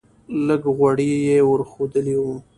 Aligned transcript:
لږ 0.47 0.61
غوړي 0.75 1.09
یې 1.27 1.37
ور 1.49 1.61
ښودلی 1.71 2.15
و. 2.19 2.23